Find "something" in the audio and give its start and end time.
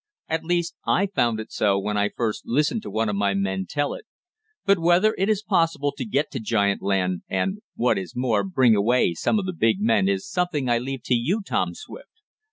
10.27-10.67